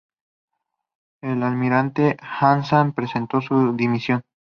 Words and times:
El 1.21 1.43
almirante 1.43 2.17
Aznar 2.21 2.91
presentó 2.95 3.39
su 3.39 3.73
dimisión. 3.77 4.23